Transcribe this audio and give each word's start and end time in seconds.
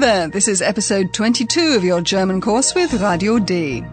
There, 0.00 0.28
this 0.28 0.48
is 0.48 0.62
episode 0.62 1.12
22 1.12 1.74
of 1.74 1.84
your 1.84 2.00
German 2.00 2.40
course 2.40 2.74
with 2.74 3.02
Radio 3.02 3.38
D. 3.38 3.84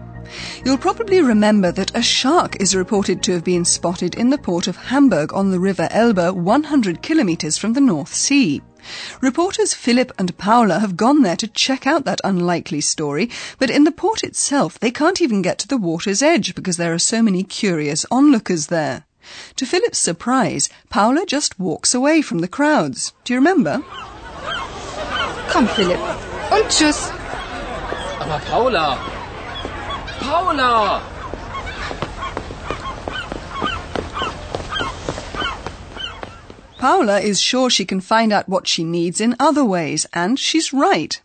You'll 0.64 0.78
probably 0.78 1.20
remember 1.20 1.70
that 1.72 1.94
a 1.94 2.00
shark 2.00 2.56
is 2.62 2.74
reported 2.74 3.22
to 3.22 3.32
have 3.32 3.44
been 3.44 3.66
spotted 3.66 4.14
in 4.14 4.30
the 4.30 4.38
port 4.38 4.68
of 4.68 4.76
Hamburg 4.76 5.34
on 5.34 5.50
the 5.50 5.60
River 5.60 5.86
Elbe 5.90 6.34
100 6.34 7.02
kilometres 7.02 7.58
from 7.58 7.74
the 7.74 7.82
North 7.82 8.14
Sea. 8.14 8.62
Reporters 9.20 9.74
Philip 9.74 10.10
and 10.18 10.36
Paula 10.38 10.78
have 10.78 10.96
gone 10.96 11.20
there 11.20 11.36
to 11.36 11.46
check 11.46 11.86
out 11.86 12.06
that 12.06 12.22
unlikely 12.24 12.80
story, 12.80 13.28
but 13.58 13.68
in 13.68 13.84
the 13.84 13.92
port 13.92 14.24
itself 14.24 14.78
they 14.78 14.90
can't 14.90 15.20
even 15.20 15.42
get 15.42 15.58
to 15.58 15.68
the 15.68 15.76
water's 15.76 16.22
edge 16.22 16.54
because 16.54 16.78
there 16.78 16.94
are 16.94 16.98
so 16.98 17.20
many 17.20 17.42
curious 17.42 18.06
onlookers 18.10 18.68
there. 18.68 19.04
To 19.56 19.66
Philip's 19.66 19.98
surprise, 19.98 20.70
Paula 20.88 21.26
just 21.26 21.60
walks 21.60 21.92
away 21.92 22.22
from 22.22 22.38
the 22.38 22.48
crowds. 22.48 23.12
Do 23.24 23.34
you 23.34 23.38
remember? 23.38 23.84
Komm, 25.48 25.66
Philipp. 25.68 25.98
Und 26.50 26.68
tschüss. 26.68 27.10
Aber 28.20 28.38
Paula! 28.50 28.98
Paula! 30.20 31.02
Paula 36.78 37.18
is 37.20 37.40
sure 37.40 37.70
she 37.70 37.84
can 37.84 38.00
find 38.00 38.32
out 38.32 38.48
what 38.48 38.68
she 38.68 38.84
needs 38.84 39.20
in 39.20 39.34
other 39.40 39.64
ways, 39.64 40.06
and 40.12 40.38
she's 40.38 40.72
right. 40.72 41.20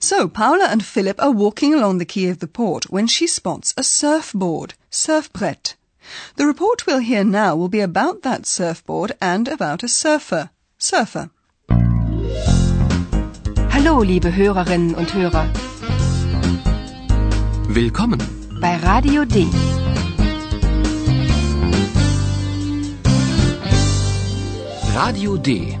So 0.00 0.28
Paula 0.28 0.66
and 0.70 0.84
Philip 0.84 1.22
are 1.22 1.30
walking 1.30 1.72
along 1.72 1.98
the 1.98 2.04
quay 2.04 2.28
of 2.28 2.40
the 2.40 2.46
port 2.46 2.90
when 2.90 3.06
she 3.06 3.26
spots 3.26 3.72
a 3.76 3.82
surfboard, 3.84 4.74
surfbrett. 4.90 5.74
The 6.36 6.46
report 6.46 6.86
we'll 6.86 6.98
hear 6.98 7.24
now 7.24 7.56
will 7.56 7.68
be 7.68 7.80
about 7.80 8.22
that 8.22 8.44
surfboard 8.44 9.12
and 9.20 9.48
about 9.48 9.82
a 9.82 9.88
surfer, 9.88 10.50
surfer. 10.78 11.30
Hallo, 13.80 14.02
liebe 14.02 14.34
Hörerinnen 14.34 14.96
und 14.96 15.14
Hörer. 15.14 15.46
Willkommen. 17.68 18.20
Bei 18.60 18.74
Radio 18.78 19.24
D. 19.24 19.46
Radio 24.96 25.36
D. 25.36 25.78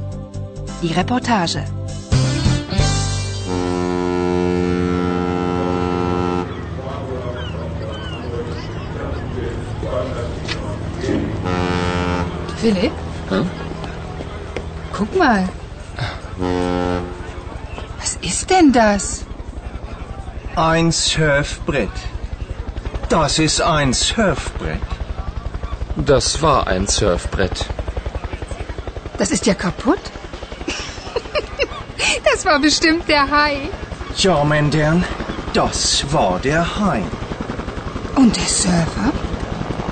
Die 0.80 0.92
Reportage. 0.92 1.64
Philipp? 12.58 12.92
Hm? 13.30 13.50
Guck 14.92 15.18
mal. 15.18 15.48
Was 18.28 18.34
ist 18.34 18.50
denn 18.50 18.72
das? 18.72 19.24
Ein 20.54 20.92
Surfbrett. 20.92 21.96
Das 23.08 23.38
ist 23.38 23.62
ein 23.62 23.94
Surfbrett. 23.94 24.88
Das 25.96 26.42
war 26.42 26.66
ein 26.66 26.86
Surfbrett. 26.86 27.64
Das 29.16 29.30
ist 29.30 29.46
ja 29.46 29.54
kaputt. 29.54 30.04
das 32.30 32.44
war 32.44 32.58
bestimmt 32.60 33.08
der 33.08 33.30
Hai. 33.30 33.70
Ja, 34.18 34.44
mein 34.44 34.70
Herrn, 34.72 35.04
das 35.54 36.04
war 36.12 36.38
der 36.38 36.62
Hai. 36.78 37.00
Und 38.14 38.36
der 38.36 38.50
Surfer? 38.60 39.10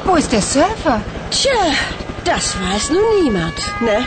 Wo 0.04 0.14
ist 0.16 0.30
der 0.30 0.42
Surfer? 0.42 1.00
Tja, 1.30 1.62
das 2.24 2.54
weiß 2.60 2.90
nun 2.90 3.08
niemand, 3.22 3.58
ne? 3.80 4.06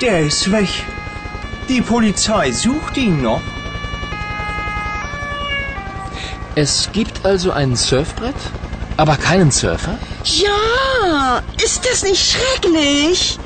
Der 0.00 0.20
ist 0.20 0.50
weg. 0.50 0.93
Die 1.68 1.80
Polizei 1.80 2.52
sucht 2.52 2.96
ihn 2.98 3.22
noch. 3.22 3.40
Es 6.54 6.90
gibt 6.92 7.24
also 7.24 7.52
ein 7.52 7.74
Surfbrett, 7.74 8.36
aber 8.96 9.16
keinen 9.16 9.50
Surfer? 9.50 9.98
Ja, 10.24 11.42
ist 11.64 11.84
das 11.84 12.02
nicht 12.04 12.22
schrecklich? 12.22 13.38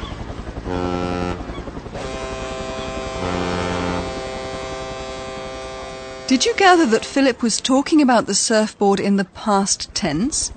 Did 6.29 6.45
you 6.45 6.53
gather 6.57 6.87
that 6.91 7.07
Philip 7.07 7.43
was 7.43 7.63
talking 7.63 8.03
about 8.03 8.27
the 8.27 8.35
surfboard 8.35 9.01
in 9.01 9.17
the 9.17 9.25
past 9.25 9.95
tense? 9.95 10.51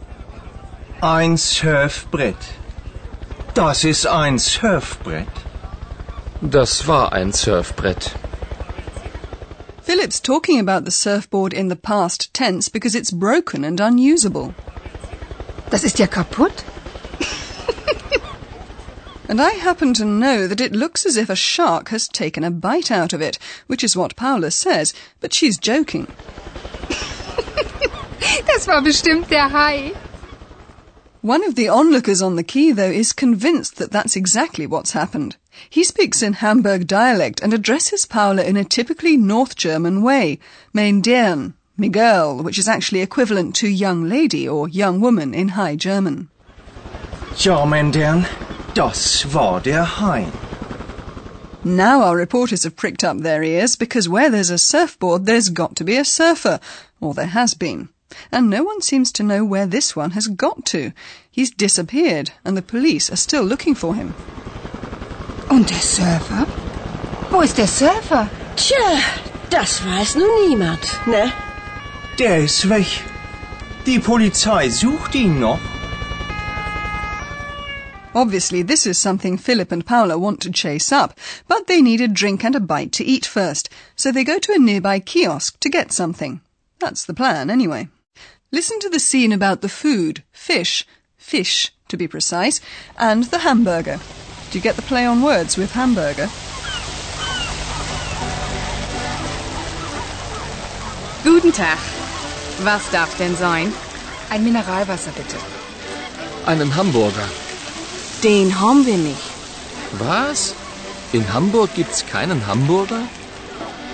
Ein 0.99 1.38
Surfbrett. 1.38 2.35
Das 3.53 3.85
ist 3.85 4.05
ein 4.05 4.38
Surfbrett. 4.38 5.28
Das 6.41 6.88
war 6.88 7.13
ein 7.13 7.34
Surfbrett. 7.34 8.16
Philip's 9.84 10.19
talking 10.19 10.59
about 10.59 10.85
the 10.85 10.91
surfboard 10.91 11.53
in 11.53 11.69
the 11.69 11.75
past 11.75 12.34
tense 12.34 12.68
because 12.68 12.96
it's 12.96 13.12
broken 13.12 13.63
and 13.63 13.79
unusable. 13.79 14.56
Das 15.69 15.84
ist 15.84 16.00
ja 16.00 16.07
kaputt. 16.07 16.63
And 19.28 19.40
I 19.40 19.52
happen 19.52 19.94
to 19.94 20.03
know 20.03 20.46
that 20.47 20.59
it 20.59 20.74
looks 20.74 21.06
as 21.06 21.16
if 21.16 21.29
a 21.29 21.38
shark 21.38 21.88
has 21.90 22.09
taken 22.09 22.44
a 22.44 22.52
bite 22.52 22.91
out 22.91 23.13
of 23.13 23.22
it, 23.22 23.38
which 23.68 23.81
is 23.81 23.96
what 23.96 24.18
Paula 24.18 24.52
says, 24.52 24.94
but 25.22 25.34
she's 25.34 25.58
joking. 25.58 26.08
Das 28.46 28.68
war 28.68 28.81
bestimmt 28.81 29.29
der 29.29 29.50
Hai. 29.50 29.94
One 31.22 31.46
of 31.46 31.56
the 31.56 31.69
onlookers 31.69 32.22
on 32.22 32.35
the 32.35 32.44
quay, 32.44 32.72
though, 32.72 32.91
is 32.91 33.13
convinced 33.13 33.78
that 33.78 33.91
that's 33.91 34.16
exactly 34.16 34.68
what's 34.68 34.91
happened. 34.91 35.38
He 35.69 35.83
speaks 35.83 36.22
in 36.22 36.33
Hamburg 36.33 36.88
dialect 36.88 37.41
and 37.41 37.53
addresses 37.53 38.05
Paula 38.05 38.44
in 38.44 38.57
a 38.57 38.63
typically 38.63 39.17
North 39.17 39.55
German 39.55 40.01
way, 40.01 40.39
mein 40.73 41.01
Dirn, 41.01 41.53
Miguel, 41.77 42.44
which 42.44 42.59
is 42.59 42.67
actually 42.67 43.01
equivalent 43.01 43.55
to 43.55 43.67
young 43.67 44.07
lady 44.07 44.47
or 44.47 44.67
young 44.67 45.01
woman 45.01 45.33
in 45.33 45.49
High 45.49 45.75
German. 45.75 46.29
Ja, 47.38 47.66
mein 47.66 47.94
Herrn, 47.94 48.27
das 48.73 49.25
war 49.25 49.61
der 49.61 49.83
Hai. 49.83 50.31
Now 51.63 52.01
our 52.01 52.17
reporters 52.17 52.63
have 52.63 52.75
pricked 52.75 53.03
up 53.03 53.19
their 53.19 53.41
ears 53.43 53.75
because 53.75 54.09
where 54.09 54.29
there's 54.29 54.49
a 54.49 54.57
surfboard, 54.57 55.25
there's 55.25 55.49
got 55.49 55.75
to 55.78 55.83
be 55.83 55.95
a 55.95 56.03
surfer, 56.03 56.59
or 56.99 57.13
there 57.13 57.28
has 57.28 57.53
been. 57.53 57.89
And 58.31 58.49
no 58.49 58.63
one 58.63 58.81
seems 58.81 59.11
to 59.13 59.23
know 59.23 59.45
where 59.45 59.66
this 59.66 59.95
one 59.95 60.11
has 60.11 60.28
got 60.28 60.66
to. 60.66 60.91
He's 61.31 61.51
disappeared, 61.51 62.31
and 62.43 62.57
the 62.57 62.61
police 62.61 63.11
are 63.11 63.16
still 63.16 63.43
looking 63.43 63.75
for 63.75 63.95
him. 63.95 64.13
Und 65.51 65.69
der 65.69 65.81
Surfer? 65.81 66.47
Wo 67.29 67.41
ist 67.41 67.57
der 67.57 67.67
Surfer? 67.67 68.29
Tja, 68.56 69.00
das 69.50 69.85
weiß 69.85 70.16
nun 70.16 70.47
niemand, 70.47 70.79
ne? 71.06 71.34
Der 72.17 72.38
ist 72.45 72.69
weg. 72.69 72.88
Die 73.85 74.00
Polizei 74.00 74.69
sucht 74.69 75.13
ihn 75.13 75.41
noch. 75.41 75.59
Obviously, 78.13 78.63
this 78.63 78.85
is 78.85 78.97
something 78.97 79.38
Philip 79.38 79.73
and 79.73 79.85
Paula 79.85 80.17
want 80.17 80.40
to 80.41 80.51
chase 80.51 80.94
up, 80.94 81.19
but 81.50 81.67
they 81.67 81.81
need 81.81 82.00
a 82.00 82.07
drink 82.07 82.45
and 82.45 82.56
a 82.56 82.61
bite 82.61 82.93
to 82.93 83.03
eat 83.03 83.25
first, 83.25 83.70
so 83.97 84.09
they 84.09 84.23
go 84.23 84.40
to 84.40 84.53
a 84.53 84.58
nearby 84.58 85.02
kiosk 85.02 85.59
to 85.59 85.70
get 85.70 85.91
something. 85.91 86.40
That's 86.79 87.03
the 87.03 87.14
plan, 87.14 87.49
anyway. 87.49 87.90
Listen 88.53 88.79
to 88.79 88.90
the 88.90 88.99
scene 89.02 89.34
about 89.34 89.59
the 89.59 89.70
food, 89.70 90.23
fish, 90.31 90.85
fish 91.17 91.73
to 91.90 91.97
be 91.97 92.08
precise, 92.08 92.61
and 92.97 93.25
the 93.25 93.40
hamburger. 93.40 93.99
Do 94.51 94.57
you 94.57 94.61
get 94.61 94.75
the 94.75 94.81
play 94.81 95.05
on 95.07 95.21
words 95.21 95.55
with 95.57 95.71
hamburger? 95.71 96.29
Guten 101.23 101.53
Tag. 101.53 101.77
Was 102.61 102.89
darf 102.91 103.15
denn 103.17 103.37
sein? 103.37 103.71
Ein 104.29 104.43
Mineralwasser 104.43 105.11
bitte. 105.11 105.37
Einen 106.45 106.75
Hamburger. 106.75 107.29
Den 108.23 108.59
haben 108.59 108.85
wir 108.85 108.97
nicht. 108.97 109.31
Was? 109.93 110.53
In 111.13 111.33
Hamburg 111.33 111.73
gibt's 111.73 112.05
keinen 112.05 112.45
Hamburger? 112.45 113.03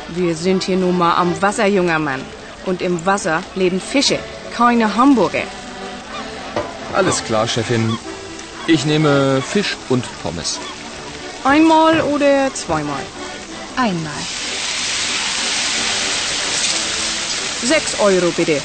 Wir 0.10 0.36
sind 0.36 0.64
hier 0.64 0.78
nun 0.78 0.98
mal 0.98 1.18
am 1.18 1.40
Wasser, 1.40 1.68
junger 1.68 2.00
Mann. 2.00 2.22
Und 2.66 2.82
im 2.82 3.06
Wasser 3.06 3.44
leben 3.54 3.80
Fische, 3.80 4.18
keine 4.56 4.96
Hamburger. 4.96 5.44
Alles 6.96 7.24
klar, 7.24 7.48
Chefin. 7.48 7.96
Ich 8.70 8.86
nehme 8.86 9.42
Fisch 9.42 9.78
und 9.88 10.04
Pommes. 10.22 10.60
Einmal 11.46 12.02
oder 12.02 12.54
zweimal? 12.54 13.02
Einmal. 13.78 14.22
Sechs 17.64 17.98
Euro 18.00 18.30
bitte. 18.36 18.62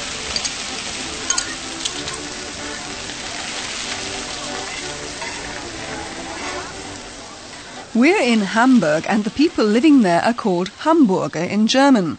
We're 7.93 8.23
in 8.23 8.53
Hamburg 8.53 9.09
and 9.09 9.23
the 9.23 9.29
people 9.29 9.63
living 9.63 10.01
there 10.01 10.21
are 10.25 10.33
called 10.33 10.69
Hamburger 10.83 11.45
in 11.45 11.67
German. 11.67 12.17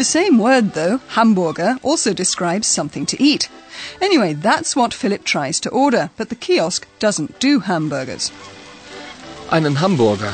The 0.00 0.04
same 0.04 0.38
word 0.38 0.72
though, 0.72 1.00
Hamburger, 1.08 1.78
also 1.82 2.14
describes 2.14 2.66
something 2.66 3.04
to 3.04 3.22
eat. 3.22 3.50
Anyway, 4.00 4.32
that's 4.32 4.74
what 4.74 4.94
Philip 4.94 5.24
tries 5.24 5.60
to 5.60 5.68
order, 5.68 6.08
but 6.16 6.30
the 6.30 6.36
kiosk 6.46 6.86
doesn't 6.98 7.38
do 7.38 7.60
hamburgers. 7.60 8.32
Einen 9.50 9.74
Hamburger. 9.74 10.32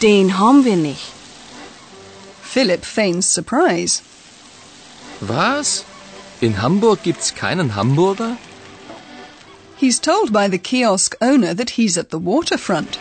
Den 0.00 0.30
haben 0.40 0.64
wir 0.64 0.74
nicht. 0.74 1.12
Philip 2.42 2.84
feigns 2.84 3.26
surprise. 3.26 4.02
Was? 5.20 5.84
In 6.40 6.54
Hamburg 6.54 7.04
gibt's 7.04 7.30
keinen 7.30 7.76
Hamburger? 7.76 8.38
He's 9.76 10.00
told 10.00 10.32
by 10.32 10.48
the 10.48 10.58
kiosk 10.58 11.14
owner 11.20 11.54
that 11.54 11.70
he's 11.78 11.96
at 11.96 12.10
the 12.10 12.18
waterfront. 12.18 12.98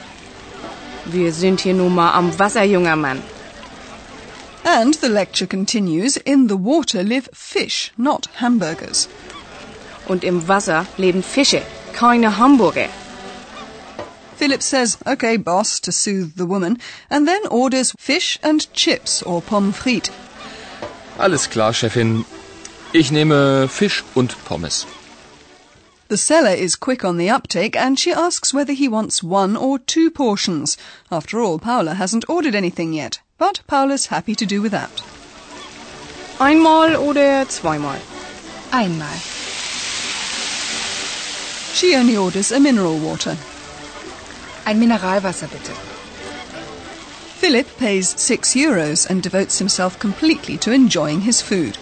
Wir 1.06 1.34
sind 1.34 1.62
hier 1.62 1.74
nun 1.74 1.96
mal 1.96 2.12
am 2.14 2.38
Wasser, 2.38 2.62
junger 2.62 2.96
Mann. 2.96 3.24
And 4.64 4.94
the 4.96 5.10
lecture 5.10 5.46
continues 5.46 6.18
in 6.18 6.48
the 6.48 6.58
water 6.58 7.04
live 7.04 7.30
fish, 7.34 7.92
not 7.98 8.28
hamburgers. 8.36 9.08
Und 10.08 10.24
im 10.24 10.48
Wasser 10.48 10.86
leben 10.98 11.24
Fische, 11.24 11.62
keine 11.94 12.38
Hamburger. 12.38 12.90
Philip 14.36 14.62
says, 14.62 14.98
OK, 15.06 15.38
boss, 15.38 15.80
to 15.82 15.92
soothe 15.92 16.36
the 16.36 16.46
woman, 16.46 16.78
and 17.10 17.28
then 17.28 17.46
orders 17.48 17.94
fish 17.98 18.40
and 18.42 18.68
chips 18.74 19.22
or 19.24 19.42
pommes 19.42 19.76
frites. 19.76 20.12
Alles 21.20 21.48
klar, 21.48 21.74
Chefin. 21.74 22.26
Ich 22.92 23.12
nehme 23.12 23.68
Fisch 23.70 24.04
und 24.16 24.36
Pommes. 24.46 24.86
The 26.10 26.18
seller 26.18 26.54
is 26.54 26.76
quick 26.76 27.04
on 27.04 27.18
the 27.18 27.30
uptake 27.30 27.76
and 27.76 27.98
she 27.98 28.12
asks 28.14 28.54
whether 28.54 28.74
he 28.74 28.88
wants 28.88 29.24
one 29.24 29.56
or 29.56 29.80
two 29.80 30.12
portions. 30.12 30.78
After 31.12 31.40
all, 31.40 31.58
Paula 31.58 31.96
hasn't 31.96 32.30
ordered 32.30 32.56
anything 32.56 32.94
yet, 32.94 33.20
but 33.44 33.60
Paula's 33.68 34.06
happy 34.06 34.36
to 34.36 34.46
do 34.46 34.62
without. 34.62 35.04
Einmal 36.40 36.96
oder 36.96 37.46
zweimal? 37.50 38.00
Einmal. 38.72 39.18
She 41.74 41.94
only 41.94 42.16
orders 42.16 42.54
a 42.54 42.60
mineral 42.62 42.98
water. 43.00 43.36
Ein 44.66 44.80
Mineralwasser 44.80 45.50
bitte. 45.52 45.74
Philip 47.42 47.68
pays 47.78 48.16
six 48.18 48.54
euros 48.56 49.10
and 49.10 49.22
devotes 49.22 49.60
himself 49.60 50.00
completely 50.00 50.58
to 50.60 50.72
enjoying 50.72 51.20
his 51.20 51.42
food. 51.42 51.78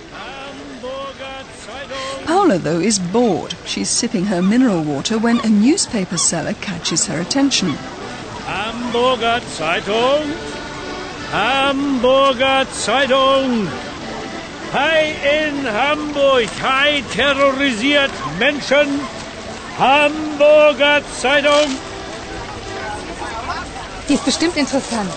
Paula, 2.26 2.58
though, 2.58 2.80
is 2.80 2.98
bored. 2.98 3.54
She's 3.68 3.92
sipping 3.92 4.26
her 4.26 4.42
mineral 4.42 4.82
water 4.82 5.20
when 5.20 5.40
a 5.42 5.50
newspaper 5.50 6.18
seller 6.18 6.56
catches 6.56 7.06
her 7.06 7.22
attention. 7.22 7.70
Hamburger 8.50 9.42
Zeitung. 9.46 10.51
Hamburger 11.32 12.66
Zeitung. 12.74 13.70
Hai 14.74 15.16
in 15.40 15.66
Hamburg. 15.72 16.50
Hai 16.62 17.04
terrorisiert 17.16 18.12
Menschen. 18.38 19.00
Hamburger 19.80 21.02
Zeitung. 21.22 21.78
Die 24.10 24.14
ist 24.16 24.26
bestimmt 24.26 24.58
interessant. 24.58 25.10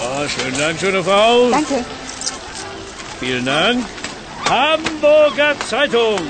Oh, 0.00 0.28
schönen 0.28 0.58
Dank, 0.58 0.78
schöne 0.78 1.02
Frau. 1.02 1.50
Danke. 1.50 1.84
Vielen 3.18 3.44
Dank. 3.44 3.84
Hamburger 4.48 5.58
Zeitung. 5.68 6.20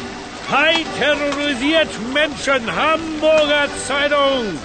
Hai 0.50 0.87
terrorisiert 0.99 1.90
Menschen. 2.14 2.75
Hamburger 2.75 3.69
Zeitung. 3.87 4.58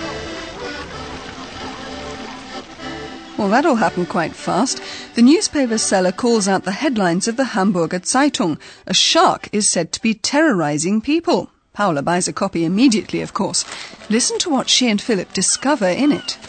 Well, 3.37 3.49
that 3.49 3.67
all 3.67 3.75
happened 3.75 4.09
quite 4.09 4.33
fast. 4.33 4.81
The 5.13 5.21
newspaper 5.21 5.77
seller 5.77 6.11
calls 6.11 6.47
out 6.47 6.63
the 6.63 6.71
headlines 6.71 7.27
of 7.27 7.37
the 7.37 7.53
Hamburger 7.53 7.99
Zeitung. 7.99 8.57
A 8.87 8.95
shark 8.95 9.47
is 9.51 9.69
said 9.69 9.91
to 9.91 10.01
be 10.01 10.15
terrorizing 10.15 11.01
people. 11.01 11.51
Paula 11.71 12.01
buys 12.01 12.27
a 12.27 12.33
copy 12.33 12.65
immediately, 12.65 13.21
of 13.21 13.35
course. 13.35 13.63
Listen 14.09 14.39
to 14.39 14.49
what 14.49 14.69
she 14.69 14.89
and 14.89 14.99
Philip 14.99 15.31
discover 15.33 15.87
in 15.87 16.11
it. 16.11 16.39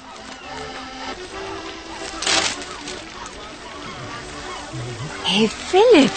Hey 5.24 5.46
Philipp, 5.46 6.10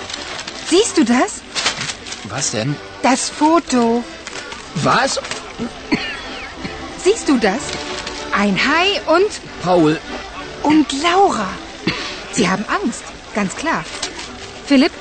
siehst 0.67 0.95
du 0.95 1.03
das? 1.03 1.41
Was 2.29 2.51
denn? 2.51 2.77
Das 3.01 3.29
Foto. 3.29 4.06
Was? 4.83 5.19
Siehst 6.97 7.27
du 7.27 7.38
das? 7.38 7.62
Ein 8.31 8.56
Hai 8.56 9.01
und 9.07 9.41
Paul. 9.62 10.00
Und 10.63 10.91
Laura. 11.03 11.49
Sie 12.33 12.47
haben 12.49 12.65
Angst, 12.67 13.03
ganz 13.33 13.55
klar. 13.55 13.83
Philipp, 14.65 14.91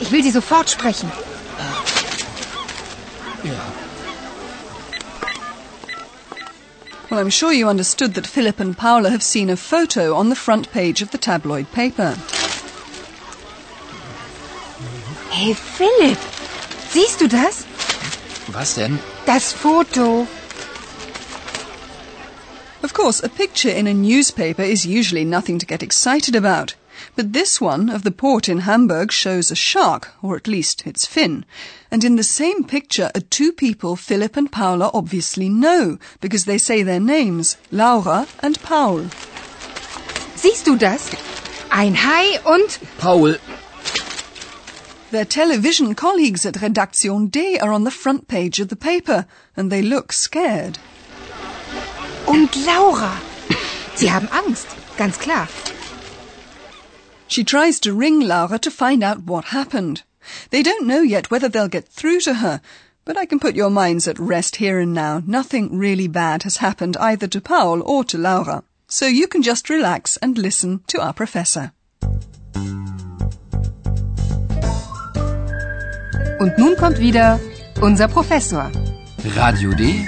ich 0.00 0.10
will 0.12 0.22
Sie 0.22 0.30
sofort 0.30 0.70
sprechen. 0.70 1.10
Well, 7.08 7.20
I'm 7.20 7.30
sure 7.30 7.52
you 7.52 7.68
understood 7.68 8.14
that 8.14 8.26
Philip 8.26 8.58
and 8.58 8.76
Paula 8.76 9.10
have 9.10 9.22
seen 9.22 9.48
a 9.48 9.56
photo 9.56 10.14
on 10.14 10.28
the 10.28 10.34
front 10.34 10.70
page 10.72 11.02
of 11.02 11.12
the 11.12 11.18
tabloid 11.18 11.70
paper. 11.72 12.16
Hey 15.30 15.54
Philipp, 15.54 16.18
siehst 16.90 17.20
du 17.20 17.28
das? 17.28 17.64
Was 18.48 18.74
denn? 18.74 18.98
Das 19.24 19.52
Foto. 19.52 20.26
Of 22.96 23.02
course, 23.02 23.22
a 23.22 23.28
picture 23.28 23.68
in 23.68 23.86
a 23.86 23.92
newspaper 23.92 24.62
is 24.62 24.86
usually 24.86 25.26
nothing 25.26 25.58
to 25.58 25.66
get 25.66 25.82
excited 25.82 26.34
about. 26.34 26.76
But 27.14 27.34
this 27.34 27.60
one 27.60 27.90
of 27.90 28.04
the 28.04 28.10
port 28.10 28.48
in 28.48 28.60
Hamburg 28.60 29.12
shows 29.12 29.50
a 29.50 29.54
shark, 29.54 30.14
or 30.22 30.34
at 30.34 30.48
least 30.48 30.86
its 30.86 31.04
fin. 31.04 31.44
And 31.90 32.02
in 32.02 32.16
the 32.16 32.22
same 32.22 32.64
picture 32.64 33.10
are 33.14 33.20
two 33.20 33.52
people 33.52 33.96
Philip 33.96 34.38
and 34.38 34.50
Paula 34.50 34.90
obviously 34.94 35.50
know, 35.50 35.98
because 36.22 36.46
they 36.46 36.56
say 36.56 36.82
their 36.82 36.98
names, 36.98 37.58
Laura 37.70 38.26
and 38.40 38.58
Paul. 38.62 39.10
Siehst 40.34 40.64
du 40.64 40.78
das? 40.78 41.10
Ein 41.70 41.96
Hai 41.96 42.38
und 42.46 42.78
Paul. 42.96 43.36
Their 45.10 45.26
television 45.26 45.94
colleagues 45.94 46.46
at 46.46 46.62
Redaktion 46.62 47.26
D 47.26 47.58
are 47.58 47.72
on 47.72 47.84
the 47.84 47.90
front 47.90 48.26
page 48.26 48.58
of 48.58 48.68
the 48.68 48.74
paper, 48.74 49.26
and 49.54 49.70
they 49.70 49.82
look 49.82 50.14
scared. 50.14 50.78
Und 52.26 52.54
Laura. 52.66 53.12
Sie 53.94 54.10
haben 54.12 54.28
Angst, 54.28 54.66
ganz 54.96 55.18
klar. 55.18 55.48
She 57.28 57.44
tries 57.44 57.80
to 57.80 57.92
ring 57.92 58.20
Laura 58.20 58.58
to 58.58 58.70
find 58.70 59.02
out 59.02 59.26
what 59.26 59.46
happened. 59.46 60.02
They 60.50 60.62
don't 60.62 60.86
know 60.86 61.02
yet 61.02 61.30
whether 61.30 61.48
they'll 61.48 61.68
get 61.68 61.88
through 61.88 62.20
to 62.20 62.34
her, 62.34 62.60
but 63.04 63.16
I 63.16 63.26
can 63.26 63.38
put 63.38 63.54
your 63.54 63.70
minds 63.70 64.08
at 64.08 64.18
rest 64.18 64.56
here 64.56 64.78
and 64.78 64.92
now. 64.92 65.22
Nothing 65.26 65.78
really 65.78 66.08
bad 66.08 66.42
has 66.42 66.58
happened 66.58 66.96
either 66.98 67.28
to 67.28 67.40
Paul 67.40 67.82
or 67.82 68.04
to 68.04 68.18
Laura. 68.18 68.62
So 68.88 69.06
you 69.06 69.26
can 69.26 69.42
just 69.42 69.68
relax 69.70 70.16
and 70.18 70.38
listen 70.38 70.80
to 70.88 71.00
our 71.00 71.12
professor. 71.12 71.72
Und 76.38 76.58
nun 76.58 76.76
kommt 76.76 76.98
wieder 76.98 77.40
unser 77.80 78.08
Professor. 78.08 78.70
Radio 79.36 79.72
D. 79.72 80.06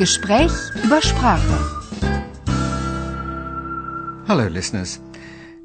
Gespräch 0.00 0.52
über 0.82 1.02
Sprache. 1.02 1.58
Hello, 4.26 4.48
listeners. 4.48 4.98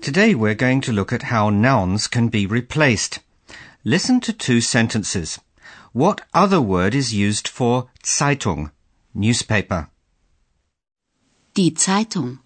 Today 0.02 0.36
we're 0.36 0.56
going 0.56 0.82
to 0.82 0.92
look 0.92 1.14
at 1.14 1.32
how 1.32 1.50
nouns 1.50 2.10
can 2.10 2.28
be 2.28 2.46
replaced. 2.46 3.22
Listen 3.86 4.20
to 4.20 4.34
two 4.34 4.60
sentences. 4.60 5.40
What 5.94 6.20
other 6.34 6.60
word 6.60 6.94
is 6.94 7.14
used 7.14 7.48
for 7.48 7.88
Zeitung, 8.04 8.72
newspaper? 9.14 9.88
Die 11.56 11.74
Zeitung. 11.74 12.40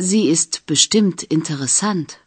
Sie 0.00 0.28
ist 0.30 0.66
bestimmt 0.66 1.22
interessant. 1.22 2.18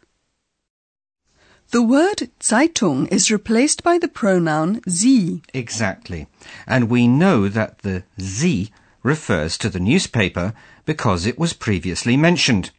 The 1.70 1.82
word 1.82 2.30
Zeitung 2.40 3.08
is 3.08 3.30
replaced 3.30 3.82
by 3.82 3.98
the 3.98 4.08
pronoun 4.08 4.80
sie. 4.86 5.42
Exactly. 5.52 6.28
And 6.66 6.88
we 6.88 7.08
know 7.08 7.48
that 7.48 7.80
the 7.80 8.04
sie 8.18 8.70
refers 9.02 9.58
to 9.58 9.68
the 9.68 9.80
newspaper 9.80 10.54
because 10.86 11.26
it 11.26 11.38
was 11.38 11.52
previously 11.52 12.16
mentioned. 12.16 12.70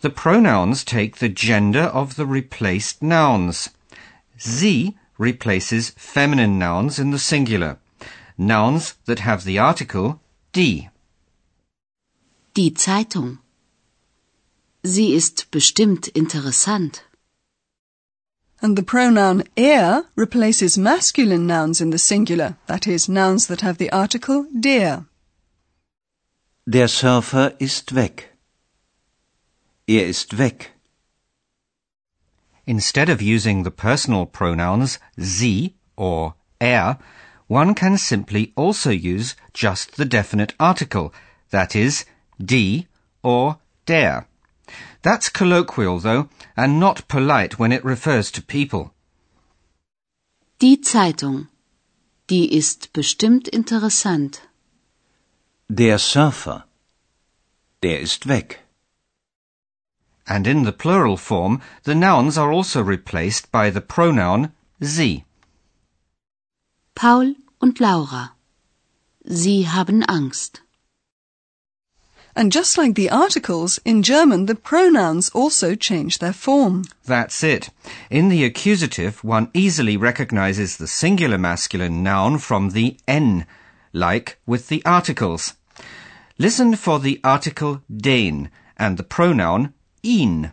The 0.00 0.10
pronouns 0.10 0.84
take 0.84 1.16
the 1.16 1.28
gender 1.28 1.82
of 1.82 2.16
the 2.16 2.26
replaced 2.26 3.02
nouns. 3.02 3.70
Sie 4.38 4.96
replaces 5.18 5.90
feminine 5.90 6.58
nouns 6.58 6.98
in 6.98 7.10
the 7.10 7.18
singular, 7.18 7.78
nouns 8.38 8.94
that 9.04 9.18
have 9.18 9.44
the 9.44 9.58
article 9.58 10.20
die. 10.52 10.90
Die 12.54 12.70
Zeitung. 12.70 13.38
Sie 14.82 15.12
ist 15.12 15.50
bestimmt 15.50 16.08
interessant. 16.08 17.04
And 18.62 18.76
the 18.76 18.82
pronoun 18.82 19.44
er 19.58 20.04
replaces 20.16 20.76
masculine 20.76 21.46
nouns 21.46 21.80
in 21.80 21.90
the 21.90 21.98
singular, 21.98 22.56
that 22.66 22.86
is, 22.86 23.08
nouns 23.08 23.46
that 23.46 23.62
have 23.62 23.78
the 23.78 23.90
article 23.90 24.46
der. 24.58 25.06
Der 26.68 26.86
Surfer 26.86 27.54
ist 27.58 27.94
weg. 27.94 28.36
Er 29.88 30.06
ist 30.06 30.36
weg. 30.36 30.72
Instead 32.66 33.08
of 33.08 33.22
using 33.22 33.62
the 33.62 33.70
personal 33.70 34.26
pronouns 34.26 34.98
sie 35.18 35.74
or 35.96 36.34
er, 36.60 36.98
one 37.48 37.74
can 37.74 37.96
simply 37.96 38.52
also 38.56 38.90
use 38.90 39.34
just 39.54 39.96
the 39.96 40.04
definite 40.04 40.54
article, 40.60 41.12
that 41.50 41.74
is, 41.74 42.04
die 42.38 42.86
or 43.22 43.58
der. 43.86 44.26
That's 45.02 45.28
colloquial, 45.28 45.98
though, 45.98 46.28
and 46.56 46.78
not 46.78 47.08
polite 47.08 47.58
when 47.58 47.72
it 47.72 47.84
refers 47.84 48.30
to 48.32 48.42
people. 48.42 48.92
Die 50.60 50.80
Zeitung. 50.80 51.48
Die 52.28 52.54
ist 52.54 52.92
bestimmt 52.92 53.48
interessant. 53.48 54.42
Der 55.68 55.98
Surfer. 55.98 56.64
Der 57.82 58.00
ist 58.00 58.26
weg. 58.26 58.60
And 60.26 60.46
in 60.46 60.64
the 60.64 60.72
plural 60.72 61.16
form, 61.16 61.60
the 61.84 61.94
nouns 61.94 62.38
are 62.38 62.52
also 62.52 62.82
replaced 62.82 63.50
by 63.50 63.70
the 63.70 63.80
pronoun 63.80 64.52
sie. 64.80 65.24
Paul 66.94 67.34
und 67.60 67.80
Laura. 67.80 68.32
Sie 69.24 69.68
haben 69.68 70.04
Angst. 70.04 70.60
And 72.36 72.52
just 72.52 72.78
like 72.78 72.94
the 72.94 73.10
articles, 73.10 73.80
in 73.84 74.02
German 74.02 74.46
the 74.46 74.54
pronouns 74.54 75.30
also 75.30 75.74
change 75.74 76.18
their 76.18 76.32
form. 76.32 76.84
That's 77.04 77.42
it. 77.42 77.70
In 78.08 78.28
the 78.28 78.44
accusative, 78.44 79.22
one 79.24 79.50
easily 79.52 79.96
recognizes 79.96 80.76
the 80.76 80.86
singular 80.86 81.38
masculine 81.38 82.02
noun 82.02 82.38
from 82.38 82.70
the 82.70 82.96
N, 83.08 83.46
like 83.92 84.38
with 84.46 84.68
the 84.68 84.84
articles. 84.84 85.54
Listen 86.38 86.76
for 86.76 86.98
the 86.98 87.20
article 87.22 87.82
den 87.94 88.50
and 88.78 88.96
the 88.96 89.02
pronoun 89.02 89.74
ihn. 90.02 90.52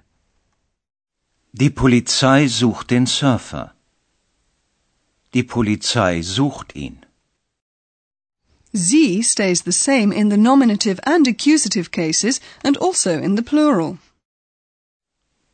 Die 1.54 1.70
Polizei 1.70 2.48
sucht 2.48 2.92
den 2.92 3.06
Surfer. 3.08 3.74
Die 5.34 5.44
Polizei 5.44 6.22
sucht 6.22 6.76
ihn. 6.76 7.07
Sie 8.78 9.24
stays 9.24 9.64
the 9.64 9.72
same 9.72 10.12
in 10.12 10.30
the 10.30 10.38
nominative 10.38 11.00
and 11.04 11.28
accusative 11.28 11.90
cases 11.90 12.40
and 12.64 12.78
also 12.78 13.20
in 13.20 13.34
the 13.34 13.42
plural. 13.42 13.98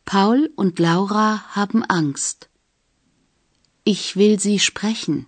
Paul 0.03 0.50
und 0.58 0.77
Laura 0.77 1.56
haben 1.56 1.86
Angst. 1.86 2.50
Ich 3.86 4.18
will 4.18 4.39
sie 4.39 4.60
sprechen. 4.60 5.27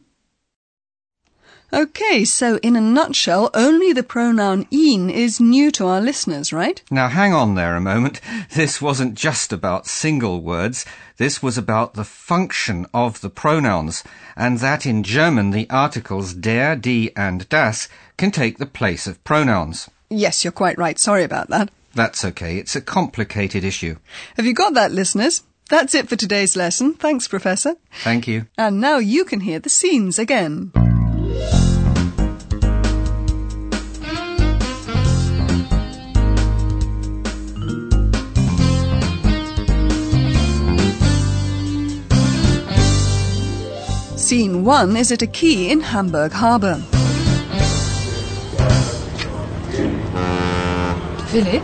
Okay, 1.73 2.23
so 2.23 2.57
in 2.57 2.75
a 2.75 2.81
nutshell, 2.81 3.49
only 3.53 3.91
the 3.91 4.03
pronoun 4.03 4.65
ihn 4.71 5.09
is 5.09 5.39
new 5.39 5.71
to 5.71 5.87
our 5.87 5.99
listeners, 5.99 6.53
right? 6.53 6.81
Now 6.89 7.07
hang 7.09 7.33
on 7.33 7.55
there 7.55 7.75
a 7.75 7.81
moment. 7.81 8.21
This 8.53 8.81
wasn't 8.81 9.15
just 9.15 9.51
about 9.51 9.87
single 9.87 10.41
words. 10.41 10.85
This 11.17 11.41
was 11.41 11.57
about 11.57 11.93
the 11.93 12.03
function 12.03 12.85
of 12.93 13.21
the 13.21 13.29
pronouns, 13.29 14.03
and 14.35 14.59
that 14.59 14.85
in 14.85 15.03
German 15.03 15.51
the 15.51 15.69
articles 15.69 16.33
der, 16.33 16.75
die, 16.75 17.11
and 17.15 17.47
das 17.49 17.89
can 18.17 18.31
take 18.31 18.57
the 18.57 18.65
place 18.65 19.07
of 19.07 19.23
pronouns. 19.23 19.89
Yes, 20.09 20.43
you're 20.43 20.51
quite 20.51 20.77
right. 20.77 20.99
Sorry 20.99 21.23
about 21.23 21.49
that. 21.49 21.71
That's 21.93 22.23
okay. 22.25 22.57
It's 22.57 22.75
a 22.75 22.81
complicated 22.81 23.63
issue. 23.63 23.97
Have 24.35 24.45
you 24.45 24.53
got 24.53 24.73
that, 24.75 24.91
listeners? 24.91 25.43
That's 25.69 25.95
it 25.95 26.07
for 26.07 26.15
today's 26.15 26.55
lesson. 26.55 26.93
Thanks, 26.93 27.27
Professor. 27.27 27.75
Thank 28.03 28.27
you. 28.27 28.45
And 28.57 28.79
now 28.79 28.97
you 28.97 29.25
can 29.25 29.39
hear 29.39 29.59
the 29.59 29.69
scenes 29.69 30.19
again. 30.19 30.71
1 44.65 44.97
is 44.97 45.11
at 45.11 45.21
a 45.21 45.27
quay 45.27 45.69
in 45.69 45.79
Hamburg 45.79 46.31
Harbour. 46.33 46.77
Philipp? 51.27 51.61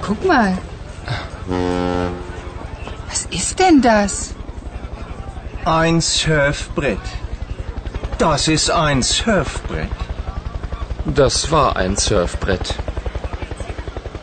Guck 0.00 0.24
mal. 0.24 0.56
Was 3.08 3.26
ist 3.30 3.58
denn 3.58 3.82
das? 3.82 4.32
Ein 5.66 6.00
Surfbrett. 6.00 7.06
Das 8.16 8.48
ist 8.48 8.70
ein 8.70 9.02
Surfbrett. 9.02 9.90
Das 11.04 11.50
war 11.50 11.76
ein 11.76 11.96
Surfbrett. 11.96 12.76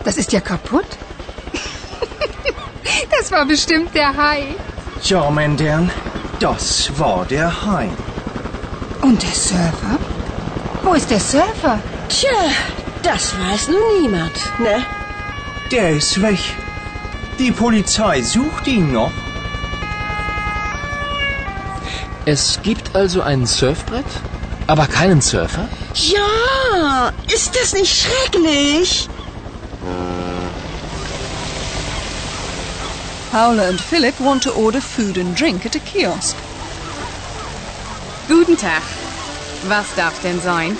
Das 0.03 0.17
ist 0.17 0.31
ja 0.31 0.39
kaputt. 0.39 0.97
das 3.11 3.31
war 3.31 3.45
bestimmt 3.45 3.93
der 3.93 4.17
Hai. 4.17 4.55
Ja, 5.03 5.29
mein 5.29 5.57
Herrn, 5.59 5.91
das 6.41 6.89
war 6.97 7.23
der 7.25 7.65
Hai. 7.65 7.87
Und 9.01 9.21
der 9.21 9.29
Surfer? 9.29 9.99
Wo 10.83 10.93
ist 10.95 11.11
der 11.11 11.19
Surfer? 11.19 11.79
Tja, 12.09 12.29
das 13.03 13.33
weiß 13.39 13.67
nun 13.67 14.01
niemand, 14.01 14.31
ne? 14.57 14.83
Der 15.71 15.91
ist 15.91 16.19
weg. 16.19 16.39
Die 17.37 17.51
Polizei 17.51 18.23
sucht 18.23 18.65
ihn 18.65 18.91
noch. 18.91 19.11
Es 22.25 22.59
gibt 22.63 22.95
also 22.95 23.21
ein 23.21 23.45
Surfbrett, 23.45 24.05
aber 24.65 24.87
keinen 24.87 25.21
Surfer? 25.21 25.69
Ja, 25.93 27.11
ist 27.35 27.55
das 27.55 27.73
nicht 27.73 27.95
schrecklich? 27.95 29.09
Paula 33.31 33.69
and 33.69 33.79
Philip 33.79 34.19
want 34.19 34.43
to 34.43 34.53
order 34.53 34.81
food 34.81 35.17
and 35.17 35.33
drink 35.37 35.65
at 35.65 35.75
a 35.77 35.79
kiosk. 35.79 36.35
Guten 38.27 38.57
Tag. 38.57 38.83
Was 39.69 39.95
darf 39.95 40.21
denn 40.21 40.41
sein? 40.41 40.75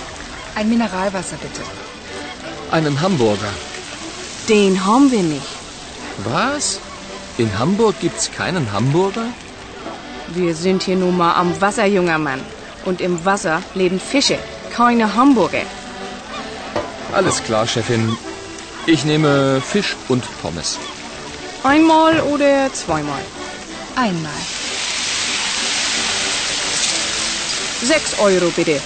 Ein 0.54 0.68
Mineralwasser 0.68 1.38
bitte. 1.44 1.62
Einen 2.70 3.00
Hamburger. 3.00 3.52
Den 4.50 4.84
haben 4.84 5.10
wir 5.10 5.22
nicht. 5.22 5.46
Was? 6.24 6.78
In 7.38 7.58
Hamburg 7.58 7.98
gibt's 8.00 8.30
keinen 8.30 8.70
Hamburger? 8.70 9.28
Wir 10.28 10.54
sind 10.54 10.82
hier 10.82 10.96
nun 10.96 11.16
mal 11.16 11.34
am 11.34 11.58
Wasser, 11.58 11.86
junger 11.86 12.18
Mann. 12.18 12.40
Und 12.84 13.00
im 13.00 13.24
Wasser 13.24 13.62
leben 13.74 13.98
Fische, 13.98 14.38
keine 14.70 15.14
Hamburger. 15.14 15.64
Alles 17.14 17.42
klar, 17.44 17.66
Chefin. 17.66 18.14
Ich 18.84 19.06
nehme 19.06 19.62
Fisch 19.62 19.96
und 20.08 20.24
Pommes. 20.42 20.78
Einmal 21.64 22.20
oder 22.22 22.72
zweimal? 22.72 23.22
Einmal. 23.94 24.32
Sechs 27.82 28.18
Euro 28.18 28.50
bitte. 28.50 28.80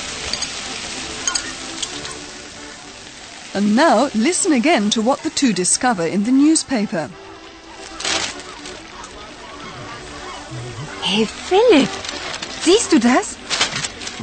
And 3.55 3.75
now 3.75 4.11
listen 4.15 4.53
again 4.53 4.91
to 4.91 5.01
what 5.01 5.21
the 5.23 5.31
two 5.31 5.55
discover 5.55 6.07
in 6.07 6.25
the 6.25 6.33
newspaper. 6.33 7.09
Hey 11.03 11.25
Philipp, 11.25 11.89
siehst 12.63 12.93
du 12.93 12.99
das? 12.99 13.37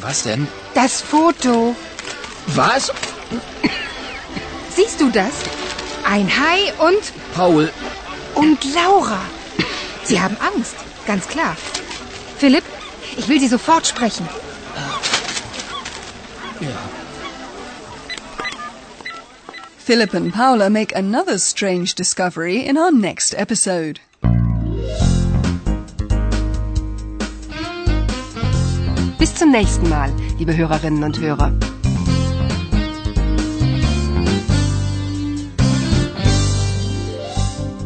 Was 0.02 0.24
denn? 0.24 0.48
Das 0.76 1.02
Foto. 1.02 1.76
Was? 2.48 2.92
Siehst 4.76 5.02
du 5.02 5.10
das? 5.10 5.34
Ein 6.04 6.28
Hai 6.28 6.74
und 6.78 7.02
Paul, 7.34 7.72
und 8.36 8.64
Laura. 8.74 9.22
Sie 10.04 10.20
haben 10.20 10.38
Angst, 10.40 10.76
ganz 11.06 11.28
klar. 11.28 11.56
Philipp, 12.38 12.64
ich 13.18 13.28
will 13.28 13.40
Sie 13.40 13.48
sofort 13.48 13.88
sprechen. 13.88 14.28
Philip 19.78 20.14
and 20.14 20.34
Paula 20.34 20.70
make 20.70 20.96
another 20.96 21.38
strange 21.38 21.94
discovery 21.94 22.60
in 22.60 22.78
our 22.78 22.92
next 22.92 23.34
episode. 23.34 24.00
Bis 29.20 29.36
zum 29.36 29.52
nächsten 29.52 29.90
Mal, 29.90 30.12
liebe 30.38 30.56
Hörerinnen 30.56 31.04
und 31.04 31.20
Hörer. 31.20 31.52